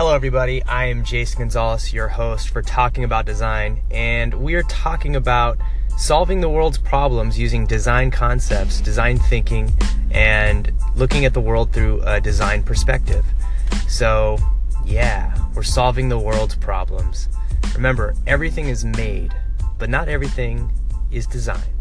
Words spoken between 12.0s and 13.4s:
a design perspective.